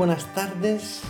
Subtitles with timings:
[0.00, 1.02] buenas tardes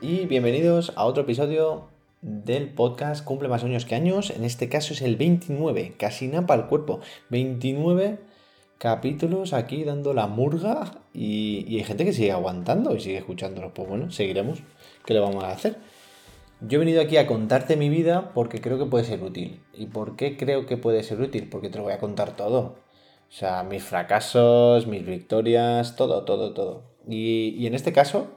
[0.00, 1.88] y bienvenidos a otro episodio
[2.20, 4.30] del podcast Cumple más años que años.
[4.30, 7.00] En este caso es el 29, casi nada para el cuerpo.
[7.30, 8.20] 29
[8.78, 13.72] capítulos aquí dando la murga y, hay gente que sigue aguantando y sigue escuchándolos.
[13.74, 14.60] Pues bueno, seguiremos.
[15.04, 15.78] ¿Qué le vamos a hacer?
[16.60, 19.60] Yo he venido aquí a contarte mi vida porque creo que puede ser útil.
[19.74, 21.48] ¿Y por qué creo que puede ser útil?
[21.48, 22.76] Porque te lo voy a contar todo.
[23.28, 26.91] O sea, mis fracasos, mis victorias, todo, todo, todo.
[27.08, 28.36] Y, en este caso,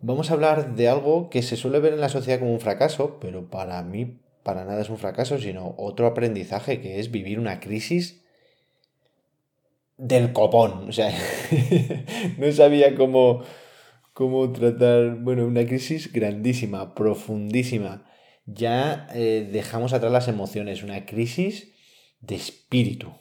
[0.00, 3.18] vamos a hablar de algo que se suele ver en la sociedad como un fracaso,
[3.20, 7.60] pero para mí para nada es un fracaso, sino otro aprendizaje que es vivir una
[7.60, 8.24] crisis
[9.96, 10.88] del copón.
[10.88, 11.12] O sea,
[12.38, 13.44] no sabía cómo,
[14.12, 18.04] cómo tratar, bueno, una crisis grandísima, profundísima.
[18.46, 21.72] Ya eh, dejamos atrás las emociones, una crisis
[22.20, 23.12] de espíritu.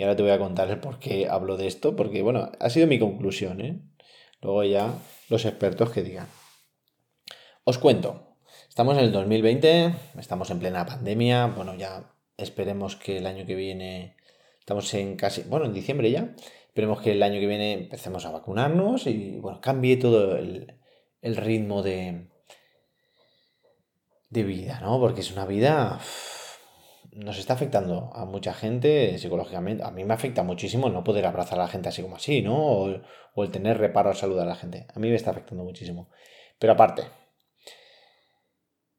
[0.00, 2.70] Y ahora te voy a contar el por qué hablo de esto, porque bueno, ha
[2.70, 3.82] sido mi conclusión, ¿eh?
[4.40, 4.94] Luego ya
[5.28, 6.26] los expertos que digan.
[7.64, 8.34] Os cuento,
[8.66, 13.54] estamos en el 2020, estamos en plena pandemia, bueno, ya esperemos que el año que
[13.54, 14.16] viene,
[14.58, 16.34] estamos en casi, bueno, en diciembre ya,
[16.68, 20.78] esperemos que el año que viene empecemos a vacunarnos y bueno, cambie todo el,
[21.20, 22.26] ritmo de,
[24.30, 24.98] de vida, ¿no?
[24.98, 26.00] Porque es una vida
[27.12, 29.82] nos está afectando a mucha gente psicológicamente.
[29.84, 32.56] A mí me afecta muchísimo no poder abrazar a la gente así como así, ¿no?
[32.56, 34.86] O, el tener reparo al saludar a la gente.
[34.94, 36.10] A mí me está afectando muchísimo.
[36.58, 37.04] Pero aparte,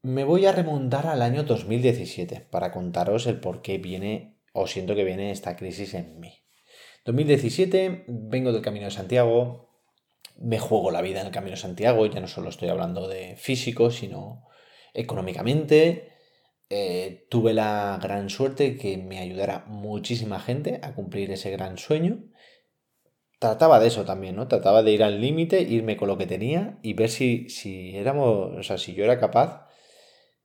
[0.02, 4.96] me voy a remontar al año 2017 para contaros el por qué viene o siento
[4.96, 6.34] que viene esta crisis en mí.
[7.06, 9.70] 2017, vengo del Camino de Santiago,
[10.38, 13.36] me juego la vida en el Camino de Santiago, ya no solo estoy hablando de
[13.38, 14.48] físico, sino
[14.94, 16.11] económicamente,
[16.74, 22.24] eh, tuve la gran suerte que me ayudara muchísima gente a cumplir ese gran sueño.
[23.40, 24.48] Trataba de eso también, ¿no?
[24.48, 28.58] Trataba de ir al límite, irme con lo que tenía y ver si, si éramos,
[28.58, 29.68] o sea, si yo era capaz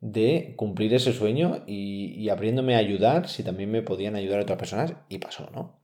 [0.00, 4.58] de cumplir ese sueño y, y abriéndome a ayudar, si también me podían ayudar otras
[4.58, 5.78] personas, y pasó, ¿no?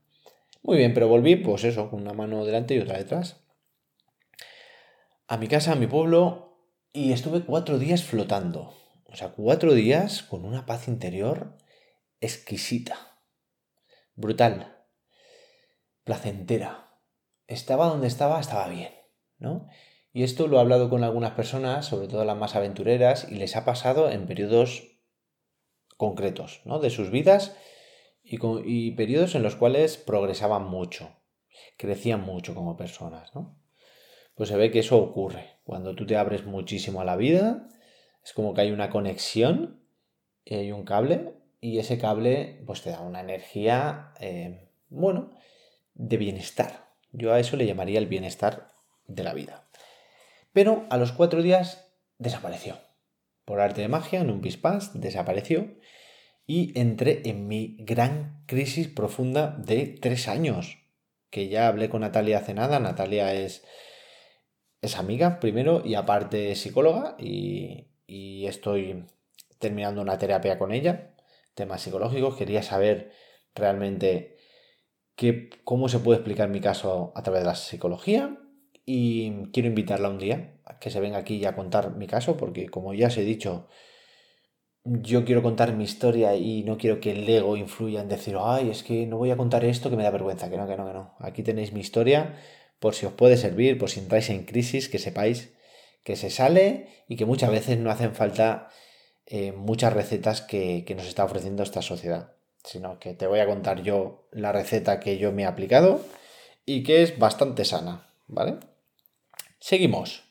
[0.62, 3.44] Muy bien, pero volví, pues eso, con una mano delante y otra detrás,
[5.28, 6.58] a mi casa, a mi pueblo,
[6.92, 8.81] y estuve cuatro días flotando.
[9.12, 11.58] O sea, cuatro días con una paz interior
[12.22, 13.18] exquisita,
[14.14, 14.78] brutal,
[16.02, 16.98] placentera.
[17.46, 18.92] Estaba donde estaba, estaba bien,
[19.38, 19.68] ¿no?
[20.14, 23.54] Y esto lo he hablado con algunas personas, sobre todo las más aventureras, y les
[23.54, 24.98] ha pasado en periodos
[25.98, 26.78] concretos, ¿no?
[26.78, 27.54] De sus vidas
[28.22, 31.14] y, y periodos en los cuales progresaban mucho,
[31.76, 33.58] crecían mucho como personas, ¿no?
[34.34, 37.68] Pues se ve que eso ocurre cuando tú te abres muchísimo a la vida
[38.24, 39.80] es como que hay una conexión
[40.44, 45.30] y hay un cable y ese cable pues te da una energía, eh, bueno,
[45.94, 46.90] de bienestar.
[47.12, 48.72] Yo a eso le llamaría el bienestar
[49.06, 49.68] de la vida.
[50.52, 51.88] Pero a los cuatro días
[52.18, 52.78] desapareció.
[53.44, 55.76] Por arte de magia, en un pispás, desapareció
[56.46, 60.78] y entré en mi gran crisis profunda de tres años.
[61.30, 62.80] Que ya hablé con Natalia hace nada.
[62.80, 63.64] Natalia es,
[64.80, 69.04] es amiga primero y aparte psicóloga y, y estoy
[69.58, 71.14] terminando una terapia con ella,
[71.54, 72.36] temas psicológicos.
[72.36, 73.12] Quería saber
[73.54, 74.36] realmente
[75.16, 78.38] qué, cómo se puede explicar mi caso a través de la psicología
[78.84, 82.68] y quiero invitarla un día a que se venga aquí a contar mi caso porque
[82.68, 83.68] como ya os he dicho,
[84.84, 88.70] yo quiero contar mi historia y no quiero que el ego influya en decir, ay,
[88.70, 90.86] es que no voy a contar esto que me da vergüenza, que no, que no,
[90.86, 91.14] que no.
[91.20, 92.34] Aquí tenéis mi historia
[92.80, 95.54] por si os puede servir, por si entráis en crisis, que sepáis
[96.04, 98.68] que se sale y que muchas veces no hacen falta
[99.26, 102.32] eh, muchas recetas que, que nos está ofreciendo esta sociedad,
[102.64, 106.00] sino que te voy a contar yo la receta que yo me he aplicado
[106.66, 108.56] y que es bastante sana, ¿vale?
[109.60, 110.24] Seguimos.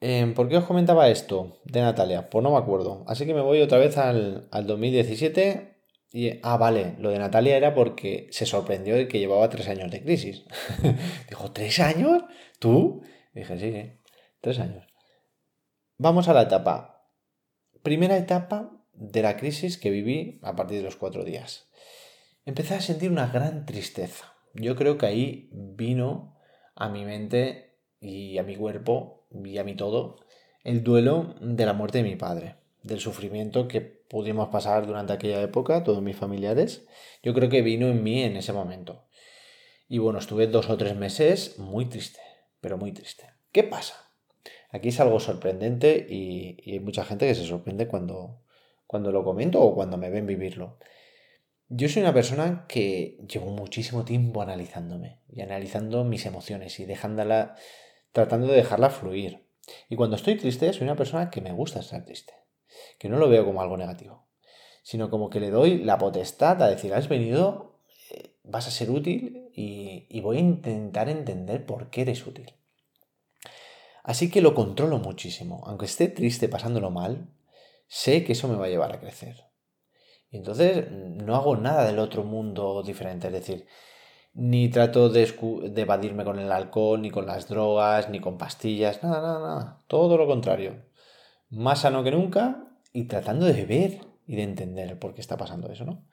[0.00, 2.28] Em, ¿Por qué os comentaba esto de Natalia?
[2.30, 3.04] Pues no me acuerdo.
[3.06, 5.74] Así que me voy otra vez al, al 2017
[6.12, 9.90] y, ah, vale, lo de Natalia era porque se sorprendió de que llevaba tres años
[9.90, 10.44] de crisis.
[11.28, 12.22] Dijo, ¿tres años?
[12.58, 13.02] ¿Tú?
[13.34, 13.92] dije, sí, sí.
[14.44, 14.84] Tres años.
[15.96, 17.08] Vamos a la etapa.
[17.82, 21.70] Primera etapa de la crisis que viví a partir de los cuatro días.
[22.44, 24.34] Empecé a sentir una gran tristeza.
[24.52, 26.36] Yo creo que ahí vino
[26.74, 30.16] a mi mente y a mi cuerpo y a mi todo
[30.62, 35.40] el duelo de la muerte de mi padre, del sufrimiento que pudimos pasar durante aquella
[35.40, 36.86] época, todos mis familiares.
[37.22, 39.06] Yo creo que vino en mí en ese momento.
[39.88, 42.20] Y bueno, estuve dos o tres meses muy triste,
[42.60, 43.30] pero muy triste.
[43.50, 44.04] ¿Qué pasa?
[44.74, 48.42] Aquí es algo sorprendente y, hay mucha gente que se sorprende cuando,
[48.88, 50.78] cuando lo comento o cuando me ven vivirlo.
[51.68, 57.54] Yo soy una persona que llevo muchísimo tiempo analizándome y analizando mis emociones y dejándola,
[58.10, 59.46] tratando de dejarla fluir.
[59.88, 62.34] Y cuando estoy triste, soy una persona que me gusta estar triste,
[62.98, 64.26] que no lo veo como algo negativo,
[64.82, 67.78] sino como que le doy la potestad a decir, has venido,
[68.10, 72.54] eh, vas a ser útil y, y voy a intentar entender por qué eres útil.
[74.04, 75.64] Así que lo controlo muchísimo.
[75.66, 77.26] Aunque esté triste pasándolo mal,
[77.88, 79.46] sé que eso me va a llevar a crecer.
[80.30, 83.28] Y entonces no hago nada del otro mundo diferente.
[83.28, 83.66] Es decir,
[84.34, 85.32] ni trato de,
[85.76, 89.82] evadirme con el alcohol, ni con las drogas, ni con pastillas, nada, nada, nada.
[89.86, 90.84] Todo lo contrario.
[91.48, 95.72] Más sano que nunca y tratando de ver y de entender por qué está pasando
[95.72, 96.04] eso, ¿no?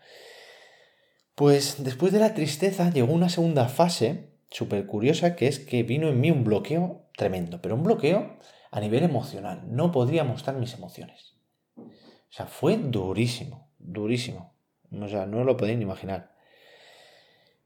[1.36, 6.10] Pues después de la tristeza llegó una segunda fase súper curiosa que es que vino
[6.10, 8.38] en mí un bloqueo tremendo, pero un bloqueo
[8.70, 9.64] a nivel emocional.
[9.68, 11.34] No podría mostrar mis emociones.
[11.76, 14.54] O sea, fue durísimo, durísimo.
[14.92, 16.32] O sea, no lo podéis ni imaginar.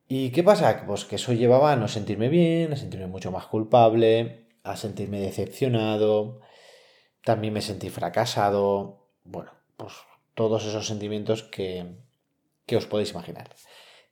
[0.08, 0.86] ¿Y qué pasa?
[0.86, 5.20] Pues que eso llevaba a no sentirme bien, a sentirme mucho más culpable, a sentirme
[5.20, 6.42] decepcionado,
[7.24, 9.94] también me sentí fracasado, bueno, pues
[10.36, 11.96] todos esos sentimientos que,
[12.68, 13.50] que os podéis imaginar.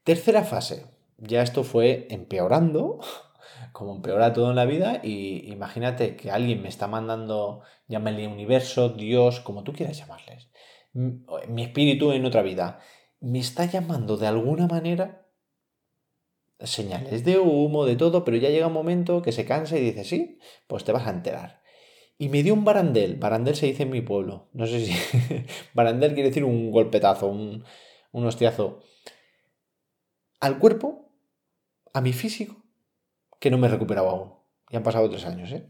[0.04, 0.86] Tercera fase,
[1.24, 3.00] ya esto fue empeorando,
[3.72, 8.90] como empeora todo en la vida, y imagínate que alguien me está mandando, llámale universo,
[8.90, 10.50] Dios, como tú quieras llamarles,
[10.94, 12.80] mi espíritu en otra vida,
[13.20, 15.24] me está llamando de alguna manera
[16.60, 20.04] señales de humo, de todo, pero ya llega un momento que se cansa y dice,
[20.04, 21.62] sí, pues te vas a enterar.
[22.18, 24.94] Y me dio un barandel, barandel se dice en mi pueblo, no sé si...
[25.74, 27.64] barandel quiere decir un golpetazo, un,
[28.12, 28.81] un hostiazo.
[30.40, 31.03] Al cuerpo,
[31.94, 32.56] a mi físico,
[33.40, 34.34] que no me he recuperado aún.
[34.69, 35.69] Ya han pasado tres años, ¿eh?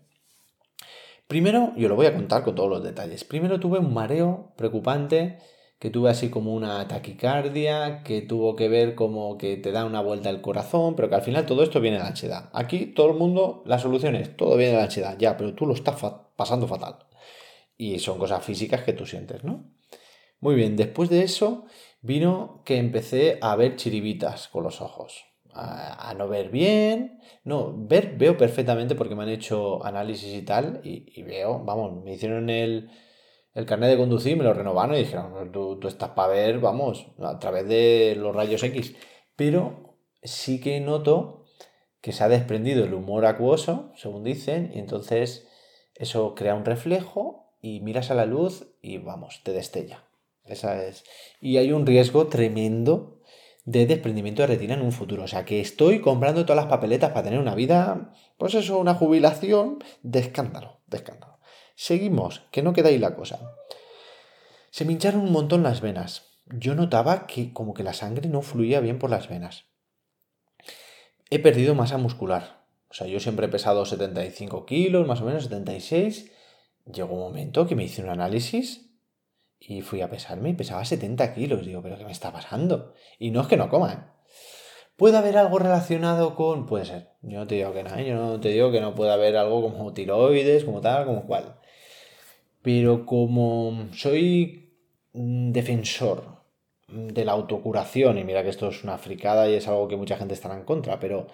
[1.27, 3.23] Primero, yo lo voy a contar con todos los detalles.
[3.23, 5.39] Primero tuve un mareo preocupante
[5.79, 10.01] que tuve así como una taquicardia, que tuvo que ver como que te da una
[10.01, 12.49] vuelta el corazón, pero que al final todo esto viene de la ansiedad.
[12.53, 15.65] Aquí todo el mundo, la solución es, todo viene de la ansiedad, ya, pero tú
[15.65, 16.01] lo estás
[16.37, 16.99] pasando fatal.
[17.77, 19.65] Y son cosas físicas que tú sientes, ¿no?
[20.39, 21.65] Muy bien, después de eso
[22.01, 25.32] vino que empecé a ver chiribitas con los ojos.
[25.55, 27.19] A, no ver bien.
[27.43, 30.81] No, ver veo perfectamente porque me han hecho análisis y tal.
[30.83, 32.89] Y, y veo, vamos, me hicieron el,
[33.53, 37.07] el carnet de conducir, me lo renovaron y dijeron, tú, tú estás para ver, vamos,
[37.19, 38.95] a través de los rayos X.
[39.35, 41.45] Pero sí que noto
[42.01, 45.47] que se ha desprendido el humor acuoso, según dicen, y entonces
[45.95, 50.03] eso crea un reflejo y miras a la luz y vamos, te destella.
[50.45, 51.05] Esa es.
[51.39, 53.21] Y hay un riesgo tremendo
[53.65, 55.23] de desprendimiento de retina en un futuro.
[55.23, 58.95] O sea que estoy comprando todas las papeletas para tener una vida, pues eso, una
[58.95, 61.39] jubilación de escándalo, de escándalo.
[61.75, 63.55] Seguimos, que no queda ahí la cosa.
[64.69, 66.39] Se me hincharon un montón las venas.
[66.47, 69.65] Yo notaba que como que la sangre no fluía bien por las venas.
[71.29, 72.63] He perdido masa muscular.
[72.89, 76.31] O sea, yo siempre he pesado 75 kilos, más o menos 76.
[76.85, 78.92] Llegó un momento que me hice un análisis
[79.67, 81.65] y fui a pesarme y pesaba 70 kilos.
[81.65, 82.93] Digo, ¿pero qué me está pasando?
[83.19, 84.13] Y no es que no coma, ¿eh?
[84.95, 86.65] ¿Puede haber algo relacionado con...?
[86.67, 87.09] Puede ser.
[87.23, 88.05] Yo no te digo que no, ¿eh?
[88.05, 91.55] yo no te digo que no puede haber algo como tiroides, como tal, como cual.
[92.61, 94.77] Pero como soy
[95.13, 96.43] defensor
[96.87, 100.17] de la autocuración, y mira que esto es una fricada y es algo que mucha
[100.17, 101.27] gente estará en contra, pero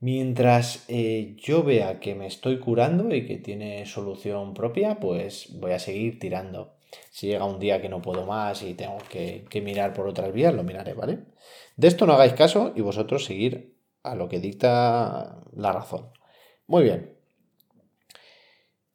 [0.00, 5.72] mientras eh, yo vea que me estoy curando y que tiene solución propia, pues voy
[5.72, 6.74] a seguir tirando.
[7.10, 10.54] Si llega un día que no puedo más y tengo que, mirar por otras vías,
[10.54, 11.20] lo miraré, ¿vale?
[11.76, 16.10] De esto no hagáis caso y vosotros seguir a lo que dicta la razón.
[16.66, 17.16] Muy bien.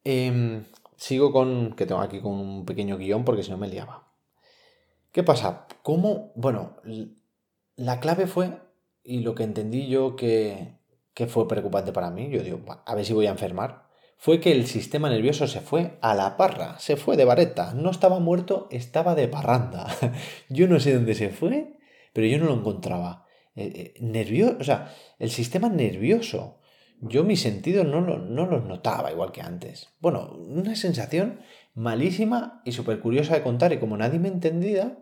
[0.04, 0.64] Em,
[0.96, 4.08] Sigo con, que tengo aquí con un pequeño guion porque si no me liaba.
[5.12, 5.66] ¿Qué pasa?
[5.82, 6.32] ¿Cómo?
[6.34, 6.76] Bueno,
[7.76, 8.58] la clave fue,
[9.04, 10.75] y lo que entendí yo que,
[11.16, 13.86] que fue preocupante para mí, yo digo, a ver si voy a enfermar,
[14.18, 17.90] fue que el sistema nervioso se fue a la parra, se fue de vareta, no
[17.90, 19.86] estaba muerto, estaba de parranda.
[20.50, 21.78] yo no sé dónde se fue,
[22.12, 23.24] pero yo no lo encontraba.
[23.54, 26.60] Eh, eh, nervioso, o sea, el sistema nervioso
[27.00, 29.88] yo mis sentidos no, no los notaba igual que antes.
[30.00, 31.40] Bueno, una sensación
[31.74, 34.98] malísima y súper curiosa de contar y como nadie me entendía,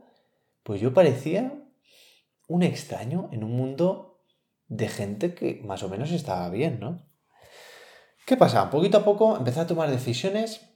[0.62, 1.60] pues yo parecía
[2.48, 4.13] un extraño en un mundo
[4.68, 7.02] de gente que más o menos estaba bien, ¿no?
[8.26, 8.70] ¿Qué pasa?
[8.70, 10.74] Poquito a poco empecé a tomar decisiones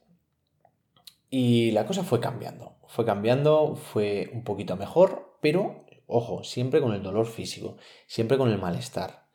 [1.31, 2.77] y la cosa fue cambiando.
[2.87, 7.77] Fue cambiando, fue un poquito mejor, pero, ojo, siempre con el dolor físico,
[8.07, 9.27] siempre con el malestar.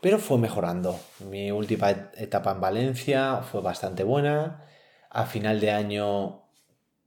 [0.00, 0.98] Pero fue mejorando.
[1.28, 4.66] Mi última etapa en Valencia fue bastante buena.
[5.10, 6.44] A final de año,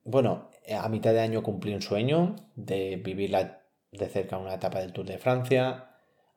[0.03, 3.35] bueno, a mitad de año cumplí un sueño de vivir
[3.91, 5.92] de cerca una etapa del Tour de Francia.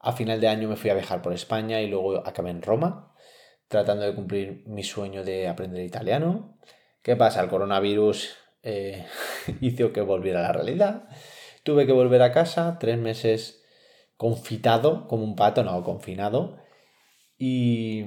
[0.07, 3.13] A final de año me fui a viajar por España y luego acabé en Roma,
[3.67, 6.61] tratando de cumplir mi sueño de aprender italiano.
[7.03, 7.43] ¿Qué pasa?
[7.43, 9.05] El coronavirus eh,
[9.61, 11.09] hizo que volviera a la realidad.
[11.65, 13.65] Tuve que volver a casa, tres meses
[14.17, 16.59] confitado, como un pato, no, confinado.
[17.37, 18.05] Y,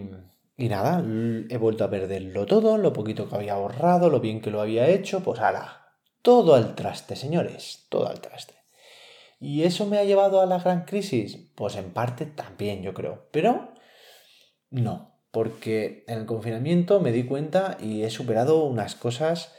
[0.55, 1.03] y nada,
[1.49, 4.87] he vuelto a perderlo todo, lo poquito que había ahorrado, lo bien que lo había
[4.87, 8.58] hecho, pues ala, todo al traste, señores, todo al traste.
[9.39, 11.37] ¿Y eso me ha llevado a la gran crisis?
[11.55, 13.27] Pues en parte también, yo creo.
[13.31, 13.73] Pero
[14.69, 19.55] no, porque en el confinamiento me di cuenta y he superado unas cosas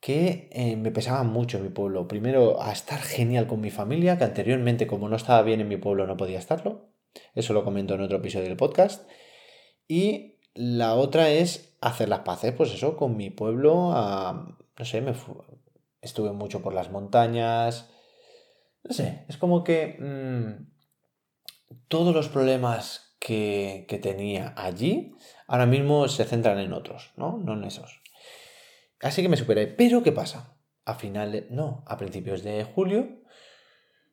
[0.00, 2.08] que eh, me pesaban mucho en mi pueblo.
[2.08, 5.76] Primero, a estar genial con mi familia, que anteriormente como no estaba bien en mi
[5.76, 6.90] pueblo no podía estarlo.
[7.34, 9.08] Eso lo comento en otro episodio del podcast.
[9.88, 13.92] Y la otra es hacer las paces, pues eso, con mi pueblo.
[14.78, 15.14] no sé, me
[16.02, 17.93] estuve mucho por las montañas.
[18.84, 20.74] No sé, es como que mm,
[21.88, 25.14] todos los problemas que, tenía allí,
[25.46, 27.38] ahora mismo se centran en otros, ¿no?
[27.38, 28.02] No en esos.
[29.00, 29.66] Así que me superé.
[29.66, 30.58] Pero ¿qué pasa?
[30.84, 33.22] A finales, no, a principios de julio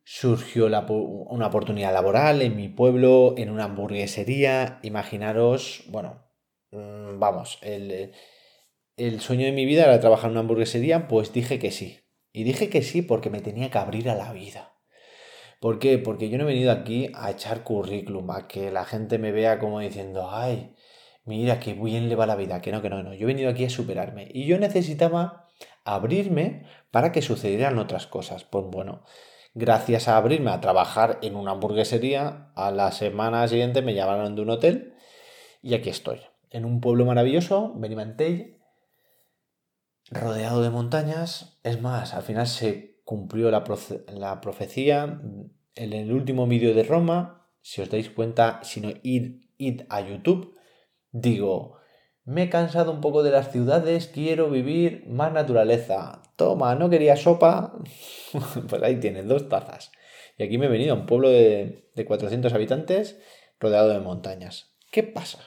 [0.03, 4.79] surgió una oportunidad laboral en mi pueblo, en una hamburguesería.
[4.83, 6.23] Imaginaros, bueno,
[6.71, 8.13] mm, vamos, el,
[8.97, 11.99] el sueño de mi vida era trabajar en una hamburguesería, pues dije que sí.
[12.31, 14.73] Y dije que sí porque me tenía que abrir a la vida.
[15.59, 15.97] ¿Por qué?
[15.99, 19.59] Porque yo no he venido aquí a echar currículum, a que la gente me vea
[19.59, 20.73] como diciendo, ay,
[21.25, 23.13] mira qué bien le va la vida, que no, que no, no.
[23.13, 24.27] Yo he venido aquí a superarme.
[24.33, 25.49] Y yo necesitaba
[25.85, 28.43] abrirme para que sucedieran otras cosas.
[28.43, 29.03] Pues bueno,
[29.53, 34.41] gracias a abrirme a trabajar en una hamburguesería, a la semana siguiente me llamaron de
[34.41, 34.95] un hotel
[35.61, 38.60] y aquí estoy, en un pueblo maravilloso, Benimantell,
[40.11, 41.57] rodeado de montañas.
[41.63, 43.63] Es más, al final se cumplió la,
[44.41, 45.21] profecía.
[45.75, 50.01] En el último vídeo de Roma, si os dais cuenta, si no, id, id a
[50.01, 50.57] YouTube,
[51.11, 51.77] digo,
[52.25, 56.21] me he cansado un poco de las ciudades, quiero vivir más naturaleza.
[56.35, 57.73] Toma, no quería sopa.
[58.67, 59.91] pues ahí tienes, dos tazas.
[60.37, 63.17] Y aquí me he venido a un pueblo de, de 400 habitantes
[63.59, 64.75] rodeado de montañas.
[64.91, 65.39] ¿Qué pasa?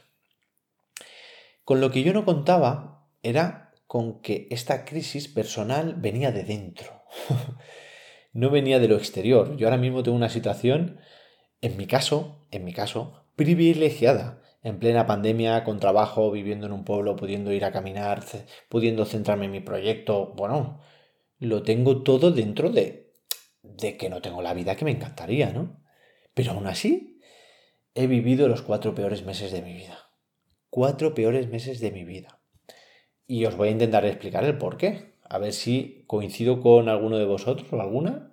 [1.64, 3.63] Con lo que yo no contaba era
[3.94, 7.04] con que esta crisis personal venía de dentro.
[8.32, 9.56] no venía de lo exterior.
[9.56, 10.98] Yo ahora mismo tengo una situación,
[11.60, 14.42] en mi caso, en mi caso, privilegiada.
[14.64, 18.24] En plena pandemia, con trabajo, viviendo en un pueblo, pudiendo ir a caminar,
[18.68, 20.34] pudiendo centrarme en mi proyecto.
[20.34, 20.80] Bueno,
[21.38, 23.14] lo tengo todo dentro de,
[23.62, 25.80] de que no tengo la vida que me encantaría, ¿no?
[26.34, 27.20] Pero aún así,
[27.94, 30.10] he vivido los cuatro peores meses de mi vida.
[30.68, 32.40] Cuatro peores meses de mi vida.
[33.26, 37.18] Y os voy a intentar explicar el por qué a ver si coincido con alguno
[37.18, 38.30] de vosotros o alguna.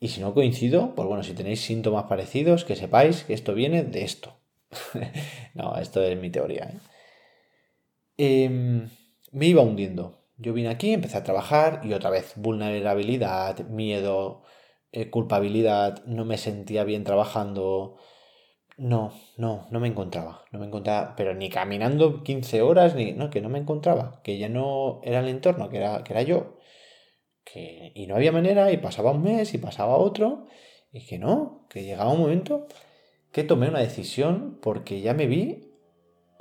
[0.00, 3.84] Y si no coincido, pues bueno, si tenéis síntomas parecidos, que sepáis que esto viene
[3.84, 4.36] de esto.
[5.54, 6.64] no, esto es mi teoría.
[6.64, 6.78] ¿eh?
[8.16, 8.88] Em,
[9.30, 10.18] me iba hundiendo.
[10.38, 14.42] Yo vine aquí, empecé a trabajar y otra vez vulnerabilidad, miedo,
[14.90, 17.98] eh, culpabilidad, no me sentía bien trabajando,
[18.76, 20.44] no, no, no me encontraba.
[20.50, 23.12] No me encontraba, pero ni caminando 15 horas, ni.
[23.12, 24.20] No, que no me encontraba.
[24.22, 26.58] Que ya no era el entorno, que era, que era yo.
[27.44, 30.46] Que, y no había manera, y pasaba un mes, y pasaba otro.
[30.92, 32.66] Y que no, que llegaba un momento
[33.32, 35.72] que tomé una decisión porque ya me vi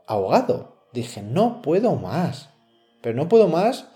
[0.07, 0.87] ahogado.
[0.93, 2.49] Dije, no puedo más.
[3.01, 3.89] Pero no puedo más.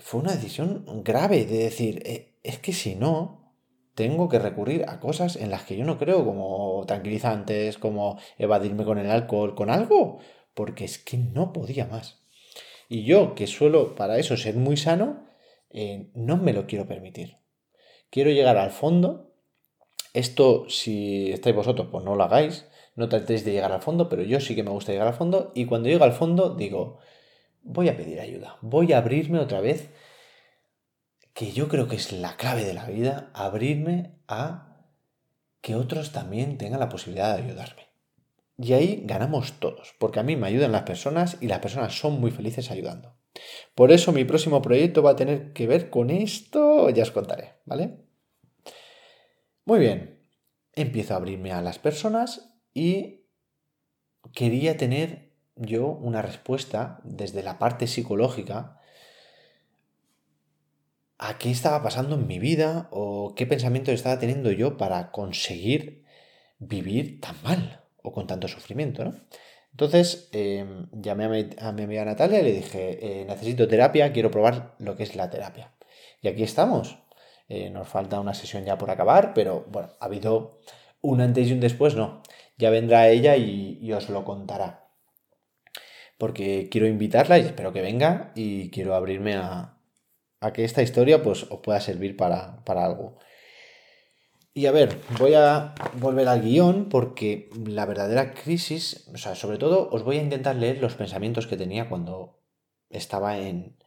[0.00, 3.41] Fue una decisión grave de decir, eh, es que si no,
[3.94, 8.84] tengo que recurrir a cosas en las que yo no creo, como tranquilizantes, como evadirme
[8.84, 10.18] con el alcohol, con algo,
[10.54, 12.22] porque es que no podía más.
[12.88, 15.26] Y yo, que suelo para eso ser muy sano,
[15.70, 17.38] eh, no me lo quiero permitir.
[18.10, 19.32] Quiero llegar al fondo.
[20.12, 22.66] Esto, si estáis vosotros, pues no lo hagáis.
[22.94, 25.52] No tratéis de llegar al fondo, pero yo sí que me gusta llegar al fondo.
[25.54, 26.98] Y cuando llego al fondo, digo,
[27.62, 28.58] voy a pedir ayuda.
[28.60, 29.88] Voy a abrirme otra vez
[31.34, 34.86] que yo creo que es la clave de la vida, abrirme a
[35.60, 37.88] que otros también tengan la posibilidad de ayudarme.
[38.58, 42.20] Y ahí ganamos todos, porque a mí me ayudan las personas y las personas son
[42.20, 43.16] muy felices ayudando.
[43.74, 47.54] Por eso mi próximo proyecto va a tener que ver con esto, ya os contaré,
[47.64, 48.04] ¿vale?
[49.64, 50.20] Muy bien,
[50.74, 53.26] empiezo a abrirme a las personas y
[54.34, 58.80] quería tener yo una respuesta desde la parte psicológica
[61.24, 66.04] a qué estaba pasando en mi vida o qué pensamientos estaba teniendo yo para conseguir
[66.58, 69.14] vivir tan mal o con tanto sufrimiento, ¿no?
[69.70, 74.74] Entonces em, llamé a mi, amiga Natalia y le dije, eh, necesito terapia, quiero probar
[74.80, 75.72] lo que es la terapia.
[76.22, 76.98] Y aquí estamos.
[77.48, 80.58] Eh, nos falta una sesión ya por acabar, pero bueno, ha habido
[81.00, 82.22] un antes y un después, no.
[82.58, 84.88] Ya vendrá ella y os lo contará.
[86.18, 89.76] porque quiero invitarla y espero que venga y quiero abrirme a,
[90.42, 93.16] a que esta historia pues, os pueda servir para, para algo.
[94.54, 99.56] Y a ver, voy a volver al guion porque la verdadera crisis, o sea, sobre
[99.56, 102.38] todo os voy a intentar leer los pensamientos que tenía cuando
[102.90, 103.78] estaba en...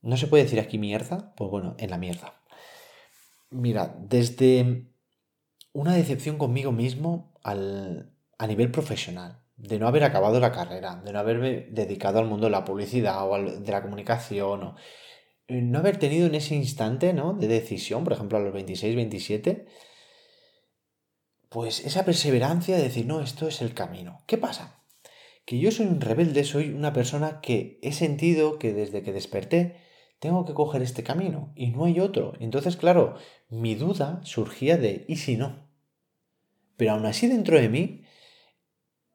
[0.00, 1.32] ¿No se puede decir aquí mierda?
[1.36, 2.42] Pues bueno, en la mierda.
[3.50, 4.88] Mira, desde
[5.72, 11.12] una decepción conmigo mismo al, a nivel profesional, de no haber acabado la carrera, de
[11.12, 14.74] no haberme dedicado al mundo de la publicidad o de la comunicación,
[15.48, 17.32] no haber tenido en ese instante ¿no?
[17.32, 19.66] de decisión, por ejemplo a los 26, 27,
[21.48, 24.22] pues esa perseverancia de decir, no, esto es el camino.
[24.26, 24.84] ¿Qué pasa?
[25.46, 29.76] Que yo soy un rebelde, soy una persona que he sentido que desde que desperté
[30.18, 32.34] tengo que coger este camino y no hay otro.
[32.40, 33.16] Entonces, claro,
[33.48, 35.66] mi duda surgía de ¿y si no?
[36.76, 38.02] Pero aún así dentro de mí,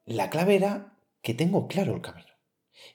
[0.04, 2.33] la clave era que tengo claro el camino.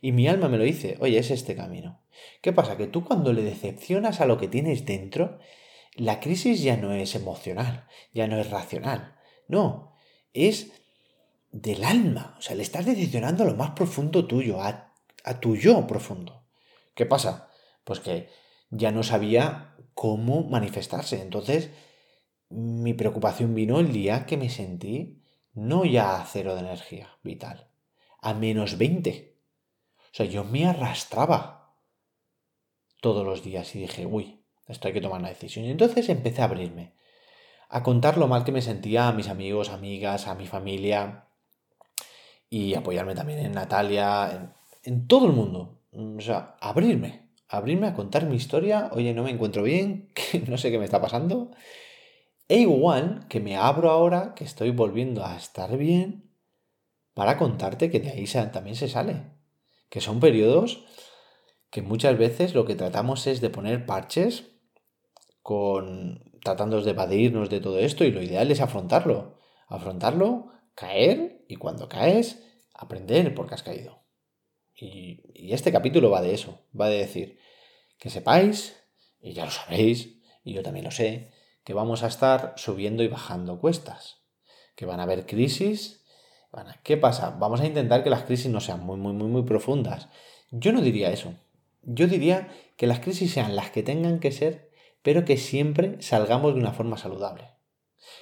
[0.01, 2.01] Y mi alma me lo dice, oye, es este camino.
[2.41, 2.77] ¿Qué pasa?
[2.77, 5.39] Que tú cuando le decepcionas a lo que tienes dentro,
[5.95, 9.15] la crisis ya no es emocional, ya no es racional.
[9.47, 9.93] No,
[10.33, 10.71] es
[11.51, 12.35] del alma.
[12.37, 14.93] O sea, le estás decepcionando a lo más profundo tuyo, a,
[15.23, 16.45] a tu yo profundo.
[16.93, 17.49] ¿Qué pasa?
[17.83, 18.29] Pues que
[18.69, 21.21] ya no sabía cómo manifestarse.
[21.21, 21.71] Entonces,
[22.49, 25.21] mi preocupación vino el día que me sentí
[25.53, 27.69] no ya a cero de energía vital,
[28.21, 29.28] a menos 20.
[30.11, 31.75] O sea, yo me arrastraba
[33.01, 35.65] todos los días y dije, uy, esto hay que tomar una decisión.
[35.65, 36.93] Y entonces empecé a abrirme,
[37.69, 41.25] a contar lo mal que me sentía a mis amigos, amigas, a mi familia
[42.49, 45.79] y apoyarme también en Natalia, en, todo el mundo.
[45.91, 48.89] O sea, abrirme, abrirme a contar mi historia.
[48.93, 51.51] Oye, no me encuentro bien, que no sé qué me está pasando.
[52.47, 56.31] E igual que me abro ahora, que estoy volviendo a estar bien,
[57.13, 59.38] para contarte que de ahí también se sale
[59.89, 60.85] que son periodos
[61.69, 64.45] que muchas veces lo que tratamos es de poner parches
[65.41, 71.57] con tratando de evadirnos de todo esto y lo ideal es afrontarlo, afrontarlo, caer y
[71.57, 74.03] cuando caes aprender porque has caído.
[74.73, 77.39] Y, y este capítulo va de eso, va de decir
[77.97, 78.81] que sepáis,
[79.19, 81.31] y ya lo sabéis, y yo también lo sé,
[81.63, 84.23] que vamos a estar subiendo y bajando cuestas,
[84.75, 85.98] que van a haber crisis
[86.83, 87.31] ¿Qué pasa?
[87.31, 90.09] Vamos a intentar que las crisis no sean muy, muy, muy, muy profundas.
[90.51, 91.33] Yo no diría eso.
[91.83, 96.53] Yo diría que las crisis sean las que tengan que ser, pero que siempre salgamos
[96.53, 97.51] de una forma saludable.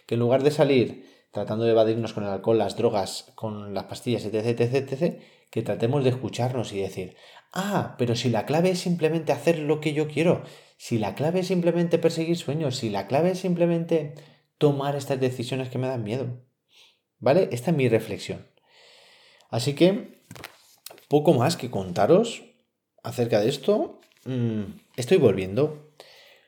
[0.06, 3.84] Que en lugar de salir tratando de evadirnos con el alcohol, las drogas, con las
[3.86, 7.16] pastillas, etc., etc., etc., que tratemos de escucharnos y decir,
[7.54, 10.44] ah, pero si la clave es simplemente hacer lo que yo quiero,
[10.78, 14.16] si la clave es simplemente perseguir sueños, si la clave es simplemente
[14.58, 16.42] tomar estas decisiones que me dan miedo,
[17.20, 17.50] ¿Vale?
[17.52, 18.48] Esta es mi reflexión.
[19.50, 20.24] Así que,
[21.08, 22.44] poco más que contaros
[23.04, 24.00] acerca de esto.
[24.26, 24.64] Mm,
[24.96, 25.94] estoy volviendo.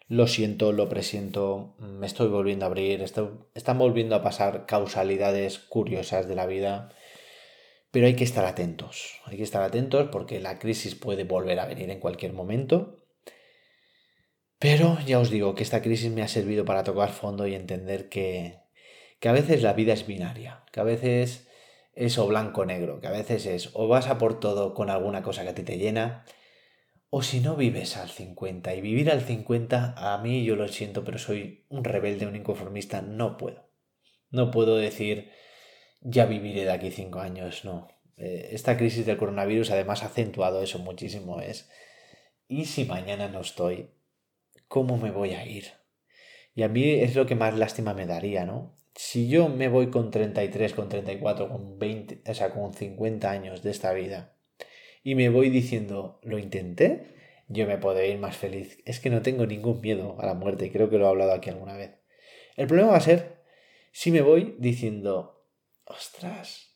[0.08, 6.27] Lo siento, lo presiento, me estoy volviendo a abrir, están volviendo a pasar causalidades curiosas
[6.27, 6.89] de la vida,
[7.91, 11.67] pero hay que estar atentos, hay que estar atentos porque la crisis puede volver a
[11.67, 13.05] venir en cualquier momento.
[14.58, 18.10] Pero ya os digo que esta crisis me ha servido para tocar fondo y entender
[18.10, 18.58] que
[19.19, 21.47] que a veces la vida es binaria, que a veces
[21.93, 24.89] es o blanco o negro, que a veces es o vas a por todo con
[24.89, 26.23] alguna cosa que a ti te llena,
[27.10, 28.73] o si no vives al 50.
[28.75, 33.01] Y vivir al 50, a mí yo lo siento, pero soy un rebelde, un inconformista,
[33.01, 33.69] no puedo.
[34.29, 35.32] No puedo decir,
[36.01, 37.88] ya viviré de aquí cinco años, no.
[38.17, 41.69] Eh, esta crisis del coronavirus además ha acentuado eso muchísimo, es,
[42.47, 43.91] ¿y si mañana no estoy?
[44.67, 45.65] ¿Cómo me voy a ir?
[46.53, 48.79] Y a mí es lo que más lástima me daría, ¿no?
[49.02, 53.64] Si yo me voy con 33, con 34, con 20, o sea, con 50 años
[53.64, 54.36] de esta vida
[55.04, 57.16] y me voy diciendo, lo intenté,
[57.48, 58.80] yo me puedo ir más feliz.
[58.84, 61.32] Es que no tengo ningún miedo a la muerte y creo que lo he hablado
[61.32, 61.92] aquí alguna vez.
[62.58, 63.38] El problema va a ser
[63.94, 65.48] si me voy diciendo,
[65.86, 66.76] ostras,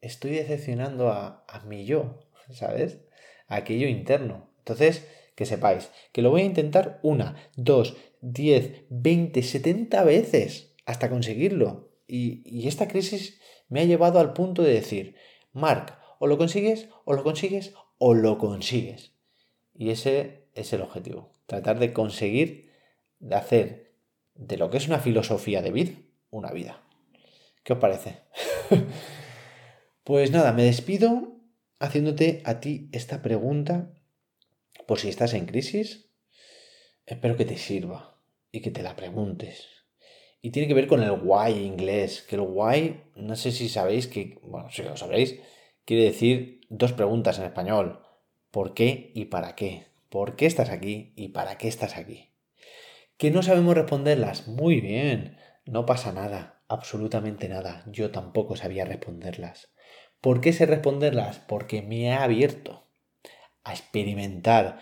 [0.00, 2.18] estoy decepcionando a, a mi yo,
[2.50, 2.98] ¿sabes?
[3.46, 4.50] A aquello interno.
[4.58, 5.06] Entonces,
[5.36, 11.90] que sepáis que lo voy a intentar una, dos, diez, veinte, setenta veces hasta conseguirlo.
[12.06, 15.14] Y, esta crisis me ha llevado al punto de decir,
[15.52, 19.12] Mark, o lo consigues, o lo consigues, o lo consigues.
[19.74, 22.72] Y ese es el objetivo, tratar de conseguir,
[23.20, 23.94] de hacer
[24.34, 25.92] de lo que es una filosofía de vida,
[26.30, 26.82] una vida.
[27.62, 28.22] ¿Qué os parece?
[30.04, 31.36] pues nada, me despido
[31.78, 33.92] haciéndote a ti esta pregunta
[34.86, 36.10] por si estás en crisis.
[37.06, 39.79] Espero que te sirva y que te la preguntes
[40.42, 44.06] y tiene que ver con el why inglés, que el why, no sé si sabéis
[44.06, 45.38] que, bueno, si lo sabréis,
[45.84, 48.02] quiere decir dos preguntas en español.
[48.50, 49.86] ¿Por qué y para qué?
[50.08, 52.30] ¿Por qué estás aquí y para qué estás aquí?
[53.16, 54.48] ¿Que no sabemos responderlas?
[54.48, 57.84] Muy bien, no pasa nada, absolutamente nada.
[57.86, 59.68] Yo tampoco sabía responderlas.
[60.20, 61.38] ¿Por qué sé responderlas?
[61.38, 62.88] Porque me he abierto
[63.62, 64.80] a experimentar,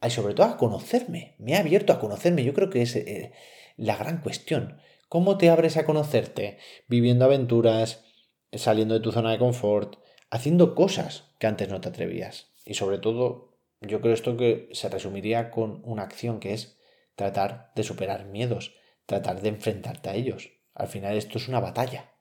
[0.00, 1.34] y sobre todo a conocerme.
[1.38, 2.44] Me he abierto a conocerme.
[2.44, 3.32] Yo creo que es eh,
[3.78, 4.78] la gran cuestión.
[5.08, 6.58] ¿Cómo te abres a conocerte?
[6.86, 8.04] Viviendo aventuras,
[8.52, 9.96] saliendo de tu zona de confort,
[10.30, 12.52] haciendo cosas que antes no te atrevías.
[12.66, 16.78] Y sobre todo, yo creo esto que se resumiría con una acción que es
[17.14, 18.74] tratar de superar miedos,
[19.06, 20.50] tratar de enfrentarte a ellos.
[20.74, 22.12] Al final esto es una batalla,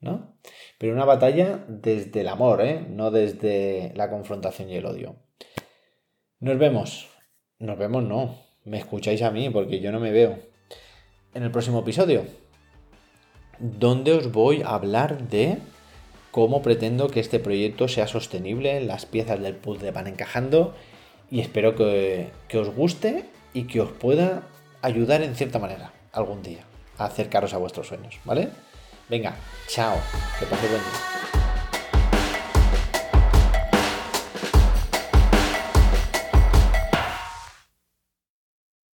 [0.00, 0.36] ¿no?
[0.78, 2.80] Pero una batalla desde el amor, ¿eh?
[2.88, 5.16] No desde la confrontación y el odio.
[6.40, 7.08] Nos vemos.
[7.58, 8.38] Nos vemos, no.
[8.64, 10.55] Me escucháis a mí porque yo no me veo.
[11.36, 12.24] En el próximo episodio,
[13.58, 15.58] donde os voy a hablar de
[16.30, 20.74] cómo pretendo que este proyecto sea sostenible, las piezas del puzzle van encajando
[21.30, 24.44] y espero que, os guste y que os pueda
[24.80, 26.64] ayudar en cierta manera algún día
[26.96, 28.48] a acercaros a vuestros sueños, ¿vale?
[29.10, 29.36] Venga,
[29.68, 29.98] chao,
[30.38, 31.15] que paséis buen día.